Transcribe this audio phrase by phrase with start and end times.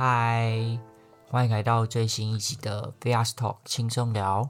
[0.00, 0.78] 嗨，
[1.28, 4.48] 欢迎来到最新一集的 Vias Talk 轻松聊。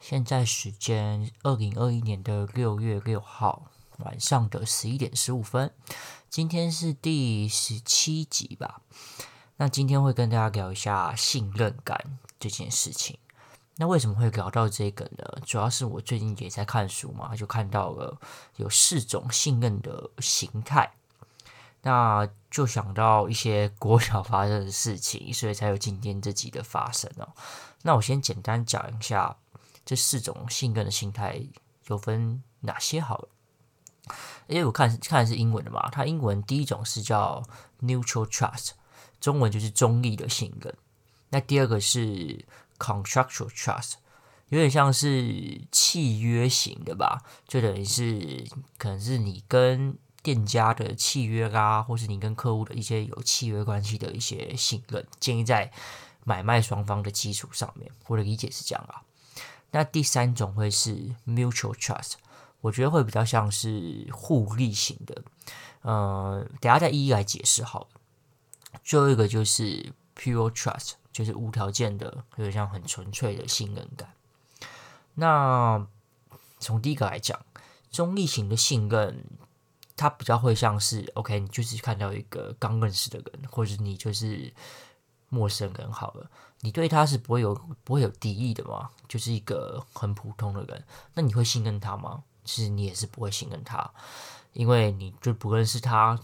[0.00, 3.66] 现在时间二零二一年的六月六号
[3.98, 5.70] 晚上的十一点十五分，
[6.30, 8.80] 今天是第十七集吧。
[9.58, 13.18] 那今天会跟大家聊一下信任感这件事情。
[13.76, 15.42] 那为什么会聊到这个呢？
[15.44, 18.18] 主要是我最近也在看书嘛，就看到了
[18.56, 20.90] 有四种信任的形态。
[21.82, 27.28] 那就想到一些国小发生的事情，所以才有今天这集的发生哦。
[27.82, 29.36] 那我先简单讲一下
[29.84, 31.40] 这四种信任的心态
[31.86, 33.28] 有分哪些好。
[34.46, 37.42] 因为我看看是英文的嘛，它英文第一种是叫
[37.80, 38.70] neutral trust，
[39.20, 40.72] 中文就是中立的信任。
[41.30, 42.44] 那第二个是
[42.78, 43.94] contractual trust，
[44.50, 48.46] 有点像是契约型的吧，就等于是
[48.78, 55.70] 可能是你跟店家的契约啦，或是你跟客户的一些有契约关系的一些信任，建立在
[56.24, 57.88] 买卖双方的基础上面。
[58.08, 59.02] 我的理解是这样啊。
[59.70, 62.14] 那第三种会是 mutual trust，
[62.60, 65.22] 我觉得会比较像是互利型的。
[65.82, 67.88] 呃，等下再一一来解释好了。
[68.82, 74.12] 最后一个就是 pure trust，就是无条件的，有点像很纯粹的信任感。
[75.14, 75.86] 那
[76.58, 77.46] 从第一个来讲，
[77.92, 79.24] 中立型的信任。
[79.96, 84.52] 他比较会像是，OK，你就是看到一个刚认识的人，或者你就是
[85.30, 86.30] 陌生人好了，
[86.60, 92.22] 你对他是不会有不会有敌意的嘛，就是一个很普通的人，那你会信任他吗？
[92.44, 93.90] 其实你也是不会信任他，
[94.52, 96.16] 因为你就不认识他，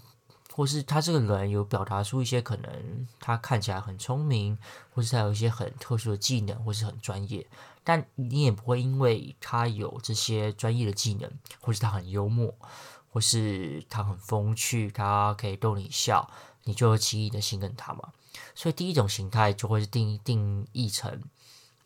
[0.54, 4.56] 或是他这个人有表达出一些可能他看起来很聪明，
[4.94, 7.44] 或是他有一些很特殊的技能，或是很专业，
[7.82, 11.28] 但你也不会因为他有这些专业的技能，
[11.60, 12.54] 或是他很幽默。
[13.12, 16.30] 或是他很风趣，他可以逗你笑，
[16.64, 18.10] 你就会轻易的信任他嘛。
[18.54, 21.22] 所以第一种形态就会是定定义成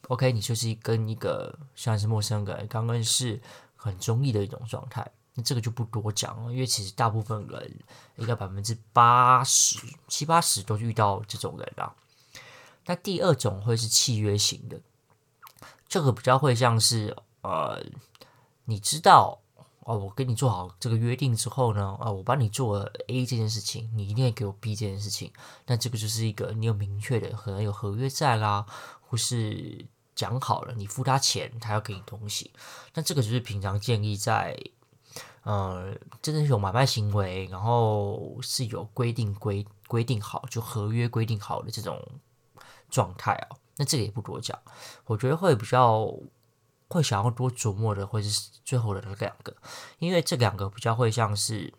[0.07, 3.43] ，OK，你就是跟一个像是陌生人刚认识，
[3.75, 5.11] 很中意的一种状态。
[5.35, 7.81] 那这个就不多讲了，因为其实大部分人
[8.15, 11.93] 应该百分之八十七八十都遇到这种人啦。
[12.85, 14.81] 那第二种会是契约型的，
[15.89, 17.85] 这个比较会像是呃，
[18.67, 19.41] 你知道。
[19.87, 25.33] 哦，我跟你做好这个约定之后呢，哦，我帮你做了 A 这件事情，你一定要给我 B 这件事情。
[25.65, 28.67] 那这个就是一个你有明确的，可能有合约在啦，
[29.01, 29.87] 或是
[30.17, 32.51] 讲好了，你付他钱，他要给你东西。
[32.95, 34.59] 那这个就是平常建议在，
[35.45, 42.05] 呃，真的是有买卖行为，然后是有规定规规定好，就合约规定好的这种
[42.91, 43.57] 状态啊。
[43.77, 44.59] 那这个也不多讲，
[45.05, 46.13] 我觉得会比较。
[46.89, 49.55] 会想要多琢磨的，会是最后的那两个，
[49.99, 51.75] 因为这两个比较会像是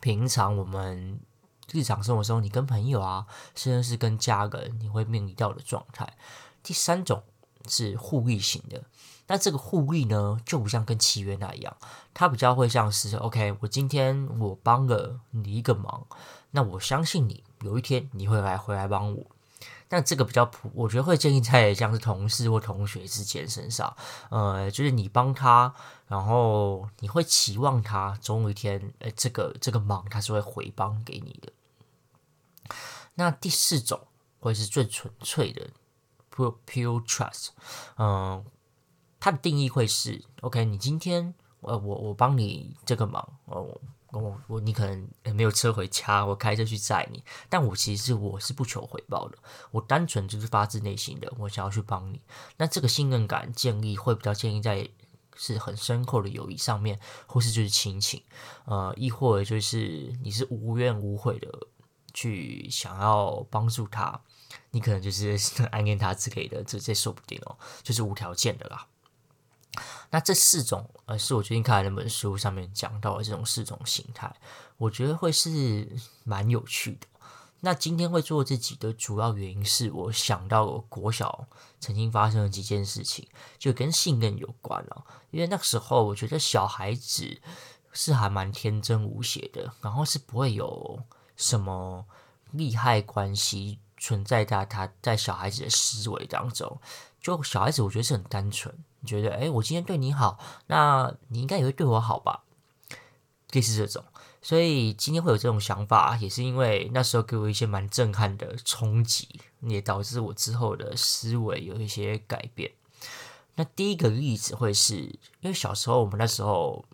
[0.00, 1.20] 平常我们
[1.72, 6.16] 日常生活中，你跟朋友啊，甚至是跟家人，你会面临到的状态。
[6.62, 7.22] 第三种
[7.66, 8.84] 是互利型的，
[9.26, 11.76] 那这个互利呢，就不像跟契约那一样，
[12.12, 16.06] 它比较会像是 OK，我今天我帮了你一个忙，
[16.52, 19.26] 那我相信你有一天你会来回来帮我。
[19.88, 23.96] 但这个比较普，我觉得会建立在像是同事或同学之间身上，
[24.30, 25.72] 呃，就是你帮他，
[26.08, 31.52] 然后你会期望他总有一天，呃，这个这个忙他是会回帮给你的。
[33.14, 34.08] 那第四种
[34.40, 35.70] 会是最纯粹的
[36.34, 37.50] ，pure pure trust，
[37.96, 38.44] 嗯、呃，
[39.20, 43.80] 它的定义会是，OK，你今天，呃，我我帮你这个忙，哦、
[44.14, 49.36] 跟我我你可能没有车回家，我开车去载你，但我其实我是不求回报的，
[49.72, 52.20] 我单纯就是发自内心的，我想要去帮你。
[52.56, 54.88] 那这个信任感建立会比较建立在
[55.34, 58.22] 是很深厚的友谊上面，或是就是亲情，
[58.66, 61.48] 呃，亦或就是你是无怨无悔的
[62.12, 64.20] 去想要帮助他，
[64.70, 65.36] 你可能就是
[65.72, 68.86] 暗恋他之类的，这这说不定哦，就是无条件的啦。
[70.10, 74.34] 那这四种，呃，是我最近看的那本书上面讲到的这种四种形态，
[74.76, 75.88] 我觉得会是
[76.24, 77.06] 蛮有趣的。
[77.60, 81.46] 那今天会做这集的主要原因是我想到我国小
[81.80, 83.26] 曾经发生的几件事情，
[83.58, 85.04] 就跟信任有关了。
[85.30, 87.40] 因为那时候我觉得小孩子
[87.92, 91.02] 是还蛮天真无邪的，然后是不会有
[91.36, 92.04] 什么
[92.50, 96.78] 利害关系存在在他在小孩子的思维当中。
[97.18, 102.44] 就小孩子，我觉得是很单纯，觉得，哎，我今天对你好，那你应该也会对我好吧？
[103.52, 104.04] 类似这种，
[104.42, 112.72] 所以今天会有这种想法，也是因为那时候给我一些蛮震撼的冲击，也导致我之后的思维有一些改变。
[113.54, 116.84] 那第一个例子会是因为小时候我们那时候，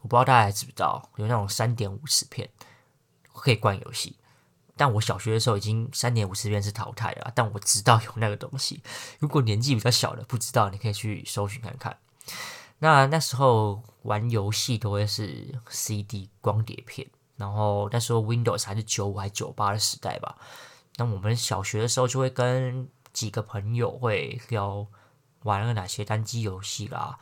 [0.00, 2.48] 我不知道大家还知不知道，有那种三点五十片
[3.34, 4.16] 可以灌游戏。
[4.76, 8.82] 但我小学的时候已经三点五十遍是淘汰了，但我知道有那个东西。
[9.18, 11.96] 如果年纪比较小的不知道，你可以去搜寻看看。
[12.78, 20.36] 那那时候玩游戏都会是 CD 光碟片，然后那时候 Windows 还是九五还是九八的时代吧。
[20.96, 24.86] 那我们小学的时候就会跟几个朋友会聊
[25.44, 27.18] 玩了哪些单机游戏啦，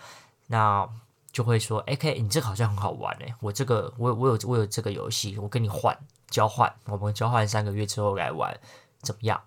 [0.47, 0.89] 那
[1.31, 5.97] 就会说：“哎，K，你这个好像很好玩哎，我这个我我有我有这个游戏，我跟你换
[6.31, 8.59] 交换，我们交换三个月之后来玩
[9.03, 9.43] 怎么样？”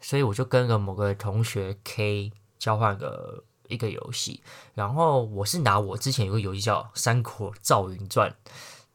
[0.00, 4.42] 所以我就跟个某个同学 K 交换个一个游戏，
[4.74, 8.30] 然后我是拿我之前有个游戏叫《三国赵云传》，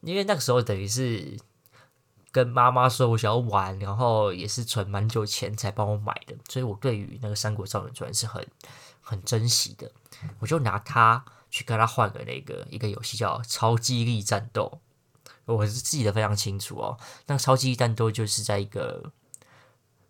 [0.00, 1.38] 因为那个时候等于是。
[2.30, 8.46] 跟妈妈说，我想要玩，然后也是存蛮久钱才帮我买的，所以我对于那个《三国赵云传》是很
[9.00, 9.90] 很珍惜的。
[10.38, 14.70] 我就拿它去跟他换个那个一个游戏叫《超级力战斗》，
[15.56, 16.98] 我是记得非常清楚哦。
[17.26, 19.12] 那《超级力战斗》就是在一个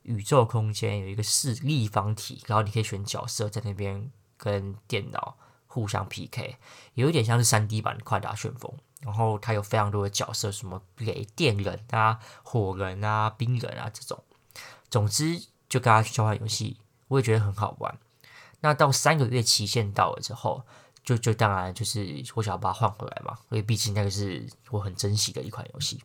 [0.03, 5.37] 宇宙空间有一个是立方体，然后你可以选角色在那边跟电脑
[5.67, 6.57] 互相 PK，
[6.95, 8.73] 有一点像是三 D 版的《快打旋风》。
[9.01, 14.25] 然后它有非常多的角色，什么雷电人啊、火人啊、冰人啊这种。
[14.91, 17.97] 总之，就跟他交换游戏，我也觉得很好玩。
[18.59, 20.65] 那到三个月期限到了之后，
[21.17, 26.03] 就就当然就是我想要把它换回来嘛，因为毕竟那个是我很珍惜的一款游戏。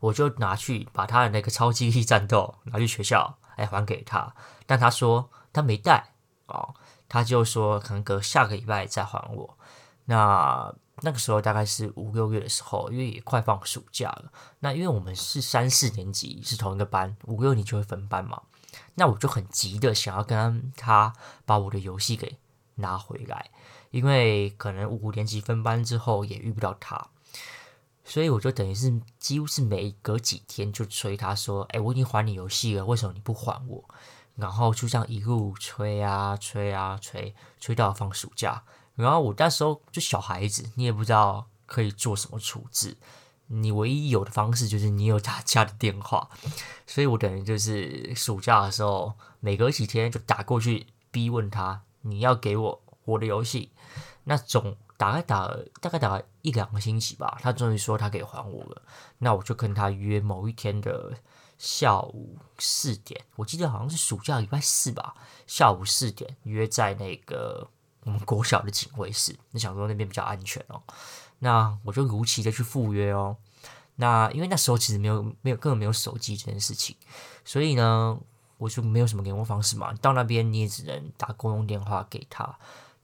[0.00, 4.34] 我就拿去把他的那个超级力战斗拿去学校，哎，还给他。
[4.66, 6.12] 但他说他没带
[6.46, 6.74] 哦，
[7.08, 9.58] 他就说可能隔下个礼拜再还我。
[10.04, 10.74] 那。
[11.00, 14.32] 那个时候大概是五六月的时候，因为也快放暑假了。
[14.58, 18.42] 那因为我们是三四年级是同一个班，五六年就会分班嘛。
[18.96, 21.12] 那我就很急的想要跟他
[21.46, 22.36] 把我的游戏给
[22.74, 23.48] 拿回来，
[23.90, 27.08] 因为可能五年级分班之后也遇不到他，
[28.04, 33.84] 所以我就等于是几乎是每隔几天就催他说：“哎，我已经还你游戏了，为什么你不还我？”
[34.36, 38.62] 然后就这样一路催啊催啊催，催到放暑假。
[38.94, 42.96] 然后我那时候就小孩子，你也不知道可以做什么处置，
[43.48, 46.28] 你唯一有的方式就是你有他家的电话，
[46.86, 52.82] 所以我等于就是暑假的时候，每隔几天就打过去逼问他，你要给我
[53.12, 53.72] 我的游戏，
[54.24, 58.82] 那总大概打大概打一两个星期吧，他终于说他可以还我了，
[59.18, 61.14] 那我就跟他约某一天的
[61.56, 65.14] 下午四点，我记得好像是暑假礼拜四吧，
[65.46, 67.68] 下午四点约在那个。
[68.04, 70.80] 我们国小的警卫室，你想说那边比较安全哦，
[71.40, 73.36] 那我就如期的去赴约哦。
[73.96, 76.96] 那因为那时候其实没有没有根本没有手机这件事情，
[77.44, 78.18] 所以呢，
[78.56, 79.92] 我就没有什么联络方式嘛。
[80.00, 82.58] 到那边你也只能打公用电话给他。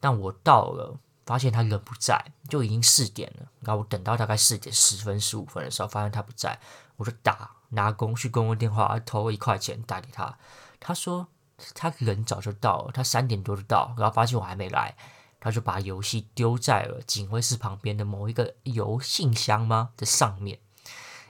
[0.05, 3.49] 但我到了，发现他人不在，就已经四点了。
[3.61, 6.61] 然后我等到大概四点十分、十五分的时候，发现他不在，
[6.97, 10.37] 我就打拿公去公用电话投一块钱打给他。
[10.79, 11.29] 他说。
[11.73, 14.97] 他人早就到了，他三点多就到，然后发现我还没来，
[15.39, 20.59] 他就把游戏丢在了警卫室旁边的某一个邮信箱吗的上面。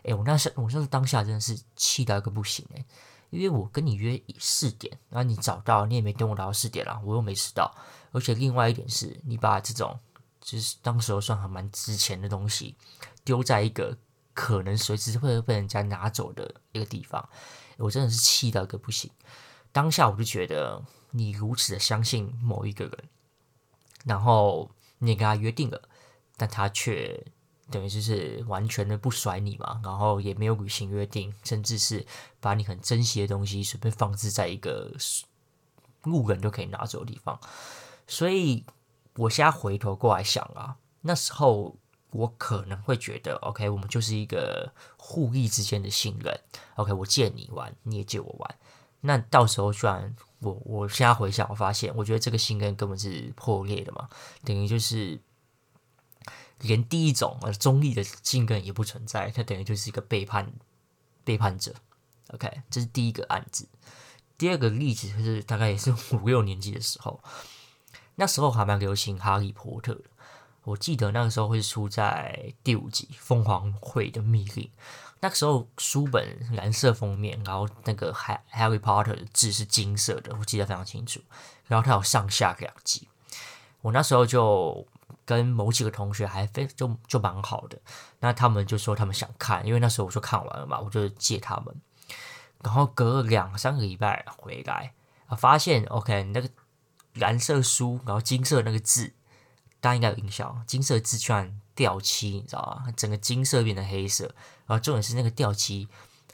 [0.04, 2.86] 诶，我那时我那时当下真的是气到一个不行诶，
[3.34, 7.74] 因为我跟你约四点，然后你早到，你也没等我到四点了，我又没迟到，
[8.12, 9.98] 而且另外一点是你把这种
[10.40, 12.76] 就是当时候算还蛮值钱的东西
[13.24, 13.96] 丢在一个
[14.32, 17.28] 可能随时会被人家拿走的一个地方，
[17.76, 19.10] 我真的是气到个不行。
[19.72, 23.04] 当下我就觉得你如此的相信某一个人，
[24.04, 25.88] 然后你跟他约定了，
[26.36, 27.24] 但他却
[27.70, 32.04] 等于就是完全的不甩你嘛，然后也没有履行约定，甚至是
[32.40, 34.92] 把你很珍惜的东西随便放置在一个
[36.02, 37.38] 路人都可以拿走的地方。
[38.06, 38.64] 所以
[39.16, 41.74] 我现在回头过来想啊，那时候
[42.10, 46.38] 我可能会觉得，OK，我们就是一个互利之间的信任
[46.76, 48.54] ，OK，我借你玩，你也借我玩。
[49.00, 54.08] 那到时候，虽然我我现在回想，我发现，我觉得这个信任根本是破裂的嘛，
[54.44, 55.20] 等于就是
[56.60, 60.52] 连第一种呃中立的信任也不存在，它等于就是一个背叛
[61.24, 61.74] 背叛者。
[62.28, 63.68] OK，这是第一个案子。
[64.36, 67.22] 第二个例子就是大概也是五六年级的时候，
[68.16, 70.04] 那时候还蛮流行《哈利波特》的，
[70.64, 74.64] 我记得那个时候会出在第五集《凤凰会的密令》。
[75.20, 81.20] 那个时候书本蓝色封面，然后那个 Harry Potter 的字是金色的，我记得非常清楚。
[81.66, 83.08] 然后它有上下两集，
[83.80, 84.86] 我那时候就
[85.24, 87.78] 跟某几个同学还非就就蛮好的，
[88.20, 91.74] 那他们就说他们想看，因为那时候我就看完了嘛，我就借他们。
[92.62, 94.94] 然后隔了两三个礼拜回来，
[95.26, 96.48] 啊，发现 OK 那个
[97.14, 99.12] 蓝色书，然后金色那个字，
[99.80, 102.90] 大家应该有印象，金色字居然掉漆，你知道吗？
[102.96, 104.34] 整个金色变成黑色。
[104.66, 105.86] 然后重点是那个掉漆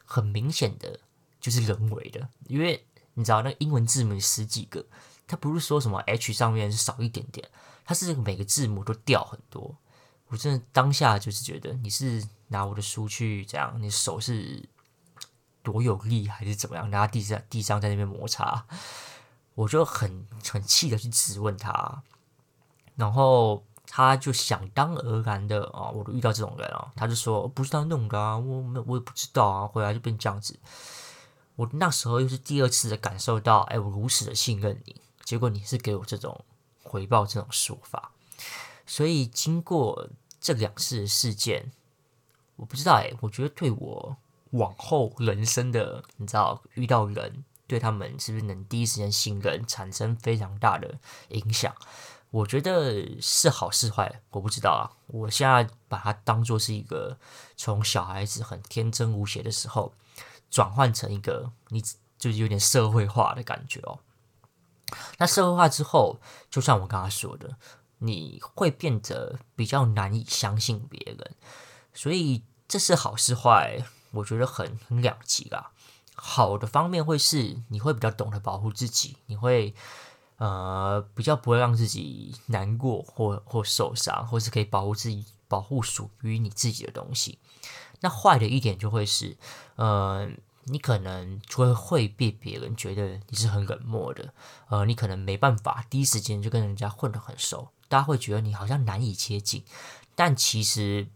[0.05, 1.01] 很明显的
[1.41, 4.87] 就是人为的，因为你知道那个英文字母十几个，
[5.27, 7.49] 它不是说什么 H 上面是少一点点，
[7.91, 9.77] 它是每个字母都掉很多。
[10.29, 14.69] 我真的当下就是觉得你是拿我的书去这样，你手是
[15.61, 16.89] 多有力还是怎么样？
[16.89, 18.65] 拿地上地上在那边摩擦，
[19.57, 22.05] 我就很很气的去质问他，
[22.95, 30.57] 然后他就想当然然的啊，我都遇到这种人啊，他就说不是他弄的啊，我没我也不知道啊，回来就变这样子。
[31.57, 34.95] 我那时候又是第二次的感受到，哎，我如此的信任你，
[35.25, 36.45] 结果你是给我这种
[36.91, 38.11] 回报这种说法。
[38.85, 40.09] 所以经过
[40.41, 41.71] 这两次事件，
[42.57, 44.17] 我不知道哎，我觉得对我
[44.51, 51.73] 往后人生的，你知道遇到人对他们是不是能第一时间信任，产生非常大的影响。
[52.33, 54.91] 我觉得是好是坏，我不知道啊。
[55.07, 57.17] 我现在把它当做是一个
[57.57, 59.93] 从小孩子很天真无邪的时候，
[60.51, 61.81] 转换成一个你
[62.19, 64.01] 就是有点社会化的感觉哦。
[65.21, 66.19] 那社会化之后，
[66.51, 67.57] 就像我刚刚说的。
[68.03, 71.37] 你会变得比较难以相信别人，
[71.93, 75.73] 所以这是好是坏，我觉得很很两极啦。
[76.15, 79.75] 好的方面会是你会比较懂得保护自己，你会
[80.39, 87.39] 呃比较不会让自己难过或或受伤，或是可以保护自己，保护属于你自己的东西。
[88.01, 89.37] 那坏的一点就会是，
[89.77, 90.27] 呃，
[90.71, 94.33] 你可能就会会被别人觉得你是很冷漠的，
[94.69, 97.69] 呃，你可能没办法第一时间就跟人家混得很熟。
[97.89, 99.65] 大家会觉得你好像难以接近，
[100.15, 101.09] 但其实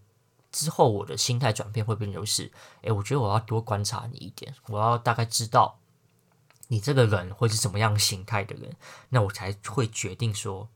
[0.51, 2.51] 之后我的心态转变会变成是，
[2.83, 5.79] 诶，我觉得我要多观察你一点，我要大概知道
[6.69, 8.75] 你这个人会是什么样形态的人，
[9.11, 10.69] 那我才会决定说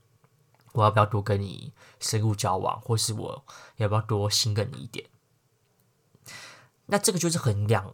[0.72, 3.44] 我要不要多跟你深入交往，或是我
[3.76, 5.06] 要不要多信任你一点。
[6.86, 7.92] 那这个就是很两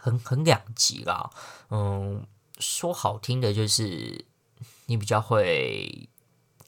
[0.00, 1.30] 很很两极啦，
[1.70, 2.26] 嗯，
[2.58, 4.24] 说好听的就是
[4.86, 6.08] 你比较会。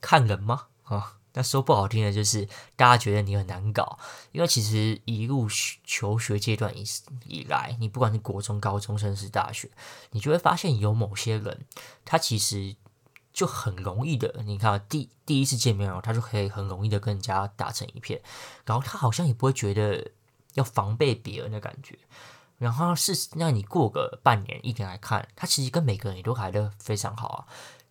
[0.05, 0.67] 看人吗？
[0.83, 3.97] 啊，那说不好听的就是大家觉得你很难搞，
[4.33, 5.47] 因为其实一路
[5.85, 6.85] 求学阶段以
[7.25, 9.71] 以来，你不管是国中、高中，甚是大学，
[10.11, 11.65] 你就会发现有某些人，
[12.05, 12.75] 他其实
[13.33, 18.21] 就很容易的，你看第第一次见面哦，他就可以很容易的跟人家打成一片，
[18.65, 20.11] 然后他好像也不会觉得
[20.55, 21.97] 要防备别人的感觉，
[22.63, 27.47] 然后是让你过个半年、一年来看，他其实跟每个人也都还得非常好啊。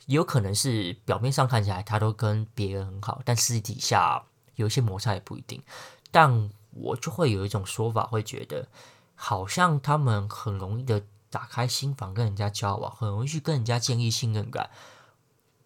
[0.05, 4.23] 有可能是表面上看起来他都跟别人很好，但私底下
[4.55, 5.61] 有一些摩擦也不一定。
[6.09, 8.69] 但我就会有一种说法，会觉得
[9.13, 14.69] 好像他们很容易的打开心房跟人家交往，很容易去跟人家建立信任感，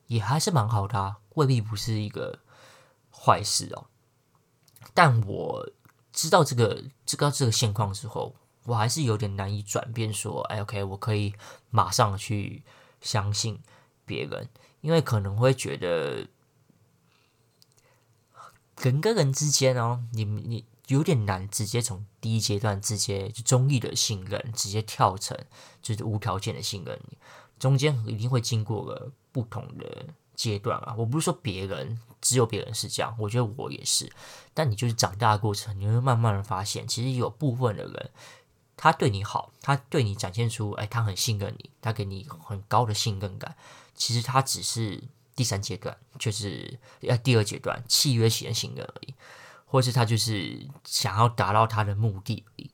[0.07, 2.39] 也还是蛮好的，未必不是一个
[3.15, 3.85] 坏事哦。
[4.95, 5.69] 但我
[6.11, 8.33] 知道这个知道这个现况之后，
[8.65, 11.33] 我还是有点难以转变，说，哎，OK，我可以
[11.69, 12.63] 马上去
[13.01, 13.59] 相信。
[14.07, 14.47] 别人，
[14.81, 16.27] 因为可能会觉得
[18.79, 25.35] 人跟人之间哦，你你有点难直接从第一阶段直接就中立的信任，直接跳成
[25.81, 27.01] 就是无条件的信任，
[27.57, 30.05] 中间一定会经过了不同的
[30.35, 30.93] 阶段啊。
[30.95, 34.07] 我不是说别人只有别人是这样，我觉得我也是。
[34.53, 38.11] 但你就是长大的过程，你会慢慢的发现，其实有部分的人。
[38.77, 43.55] 他对你好，他对你展现出，哎，他很信任你，他给你很高的信任感。
[43.95, 45.01] 其实他只是
[45.35, 49.13] 第三阶段，就是要第二阶段契约型的信任而已，
[49.65, 52.69] 或是他就是想要达到他的目的而已。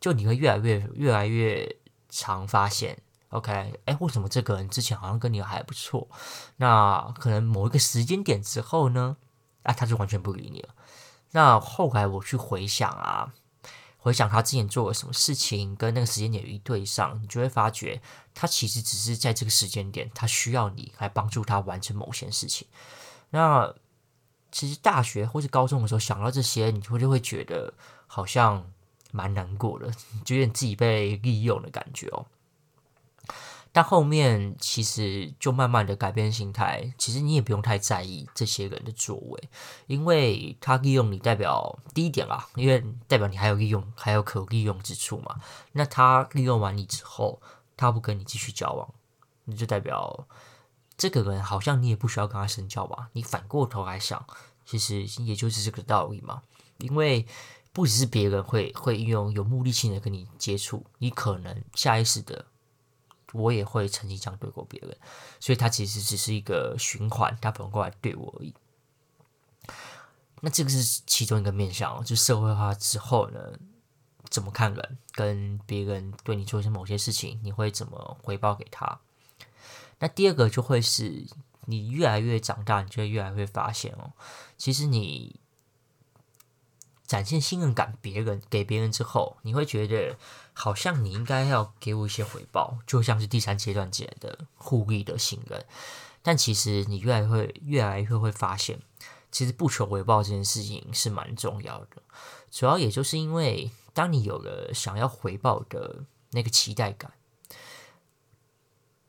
[0.00, 1.76] 就你会越来越越来越
[2.08, 6.08] 常发现，OK，哎，为什么这个人之前好像跟你还不错？
[6.56, 9.16] 那可能某一个时间点之后呢，
[9.62, 10.70] 啊，他就完全不理你了。
[11.32, 13.34] 那后来我去回想啊。
[14.02, 18.02] 回想他之前做了什么事情，跟那个时间点一对上，你就会发觉
[18.34, 22.66] 他其实只是在这个时间点，他需要你来帮助他完成某些事情。
[23.30, 23.72] 那
[24.50, 27.72] 其实大学或是高中的时候想到这些，你就会就会觉得
[28.08, 28.68] 好像
[29.12, 29.88] 蛮难过的，
[30.26, 32.26] 就有点自己被利用的感觉哦。
[33.74, 39.48] 但后面其实就慢慢的改变心态，其实你也不用太在意这些人的作为，
[39.86, 45.40] 因为他利用你代表第一点啦，因为代表你还有利用，还有可利用之处嘛。
[45.72, 47.40] 那他利用完你之后，
[47.74, 48.92] 他不跟你继续交往，
[49.46, 50.26] 那就代表
[50.98, 53.08] 这个人好像你也不需要跟他深交吧？
[53.14, 54.22] 你反过头来想，
[54.66, 56.42] 其实也就是这个道理嘛。
[56.76, 57.26] 因为
[57.72, 62.44] 不只是别人会会用有目的性的跟你接触，你可能下意识的。
[63.32, 64.96] 我也会曾经这样对过别人，
[65.40, 68.54] 所以他其实只是一个循环，他反过来对我而已。
[70.40, 73.40] 那这个是其中一个面向，就社会化之后呢，
[74.28, 79.00] 怎么看人，跟别人对你做一些某些事情，你会怎么回报给他？
[80.00, 81.26] 那第二个就会是
[81.66, 84.12] 你越来越长大，你就越来越发现哦，
[84.58, 85.38] 其实你
[87.06, 90.16] 展现信任感，别人给别人之后，你会觉得
[90.52, 95.64] 好像你应该要给我一些回报，就像是第三阶段讲的互利的信任。
[96.22, 98.80] 但其实你越来会越来越会发现，
[99.30, 102.02] 其实不求回报这件事情是蛮重要的。
[102.50, 107.12] 主要也就是因为，当你有了想要回报的那个期待感。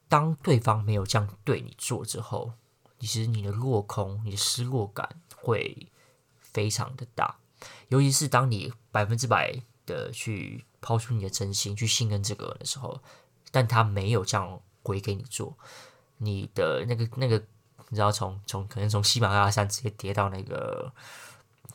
[0.09, 2.53] 当对方没有这样对你做之后，
[2.99, 5.87] 其实你的落空、你的失落感会
[6.39, 7.37] 非常的大。
[7.93, 12.99] 尤其是当你百分之百的去抛出你的真心去信任这个人的时候，
[13.51, 15.55] 但他没有这样回给你做，
[16.17, 17.37] 你的那个那个，
[17.89, 20.91] 你知道从从可能从喜马拉雅山直接跌到那个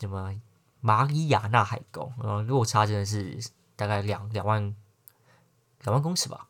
[0.00, 0.34] 什么
[0.80, 3.38] 马里亚纳海沟，然后落差真的是
[3.76, 4.75] 大概两两万
[5.84, 6.48] 两万公尺吧。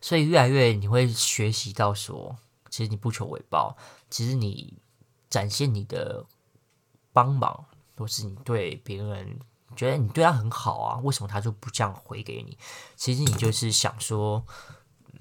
[0.00, 2.36] 所以越来越你会学习到说，
[2.68, 3.76] 其实你不求回报，
[4.10, 4.82] 其实你
[5.30, 6.26] 展现你的
[7.12, 9.38] 帮忙，或是你对别人
[9.76, 12.56] 觉得你对他很好啊，为什么他就不这样回给你？
[12.96, 14.44] 其实你就是想说，
[15.12, 15.20] 嗯，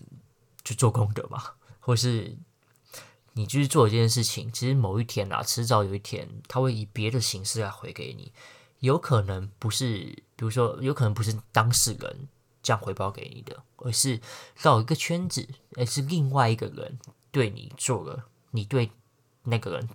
[0.64, 1.44] 就做功德嘛，
[1.80, 2.38] 或是
[3.34, 8.32] 你就是做一件事情，其实某一天啊，迟早有一天他会以别的形式来回给你，
[8.80, 12.28] 有可能不是，比如说有可能不是当事人。
[12.64, 14.22] 这样回报给你的，而是
[14.56, 17.00] 绕一个圈子，而是另外一个人
[17.32, 18.92] 对你做了，你对
[19.42, 19.90] 那个人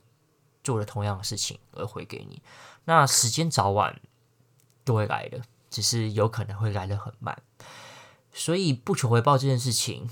[0.66, 2.42] 做了同样的事情而回给你。
[2.86, 4.00] 那时间早晚
[4.82, 7.40] 都会来的，只是有可能会来得很慢。
[8.32, 10.10] 所以不求回报这件事情，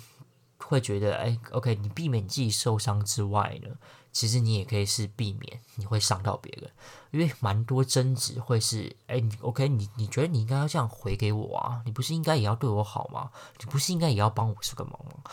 [0.59, 3.71] 会觉得哎，OK，你避免自己受伤之外呢，
[4.13, 6.71] 其实你也可以是避免你会伤到别人，
[7.11, 11.83] 因为蛮多争执会是，哎，你 OK，你你觉得你应该要这样回给我啊？
[11.85, 13.31] 你不是应该也要对我好吗？
[13.59, 15.31] 你不是应该也要帮我这个忙吗？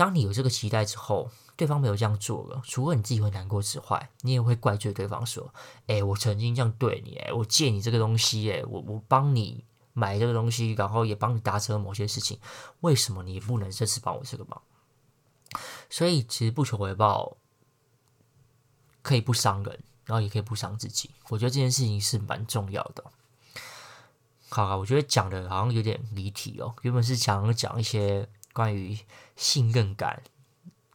[0.00, 5.52] 当你有这个期待之后，对方没有这样做了，除了你自己会难过之外，你也会怪罪对方说，
[5.88, 12.40] 哎，我曾经这样对你，哎，我借你这个东西，哎，我我帮你买这个东西，然后也帮你达成了某些事情，
[12.80, 14.62] 为什么你不能这次帮我这个忙？
[15.90, 17.36] 所以其实不求回报。
[19.02, 21.10] 可以不伤人，然后也可以不伤自己。
[21.30, 23.02] 我觉得这件事情是蛮重要的。
[24.50, 26.74] 好啊，我觉得讲的好像有点离题哦。
[26.82, 28.98] 原本是想讲一些关于
[29.36, 30.22] 信任感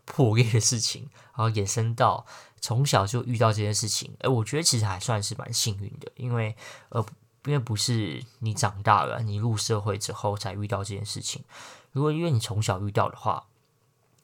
[0.05, 2.25] 破裂的事情，然后延伸到
[2.61, 4.15] 从小就遇到这件事情。
[4.19, 6.55] 哎，我觉得其实还算是蛮幸运的，因为
[6.89, 7.05] 呃，
[7.45, 11.43] 因为不是你长大了，你入社会之后才遇到这件事情。
[11.91, 13.47] 如果因为你从小遇到的话，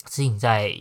[0.10, 0.76] 是你在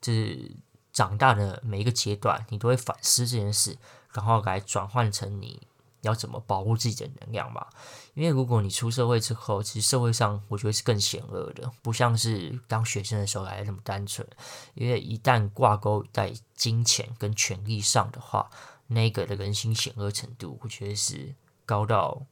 [0.00, 0.56] 就是。
[0.96, 3.76] 长大的每一个阶段，你都会反思这件事，
[4.14, 5.60] 然后来转换成你
[6.06, 7.68] 要怎么保护自己的能量吧。
[8.14, 14.26] 因为如果你出社会之后，其实社会上我觉得是更险恶的，不像是当学生的时候来那么单纯。
[14.74, 18.48] 因为一旦挂钩在金钱跟权力上的话，
[18.86, 22.22] 那个的人心险恶程度，我觉得是高到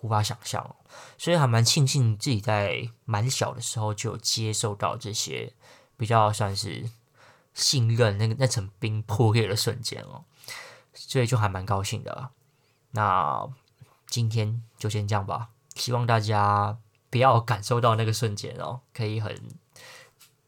[0.00, 0.74] 无法想象。
[1.18, 5.52] 所以还蛮庆幸自己在蛮小的时候就接受到这些
[5.96, 6.88] 比较算是。
[7.56, 10.24] 信任那个那层冰破裂的瞬间哦，
[10.92, 12.30] 所以就还蛮高兴的。
[12.94, 13.46] 那
[14.06, 16.78] 今天就先这样吧，希望大家
[17.10, 19.36] 不要感受到那个瞬间哦，可以很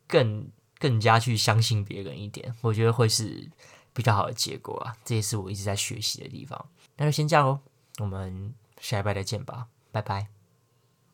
[0.06, 3.50] 更更加去相信别人一点，我觉得会是
[3.92, 4.96] 比较好的结果啊。
[5.04, 6.64] 这也是我一直在学习的地方。
[6.96, 7.61] 那就先这样哦，
[7.98, 10.36] 我们下礼拜再见吧，拜拜。